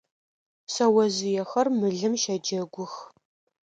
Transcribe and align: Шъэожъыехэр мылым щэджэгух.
Шъэожъыехэр 0.73 1.67
мылым 1.79 2.13
щэджэгух. 2.21 2.93